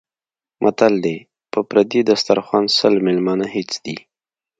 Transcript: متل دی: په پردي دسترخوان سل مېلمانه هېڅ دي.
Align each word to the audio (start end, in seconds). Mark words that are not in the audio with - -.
متل 0.63 0.93
دی: 1.05 1.17
په 1.51 1.59
پردي 1.69 2.01
دسترخوان 2.11 2.65
سل 2.79 2.93
مېلمانه 3.07 3.47
هېڅ 3.55 3.71
دي. 3.85 3.97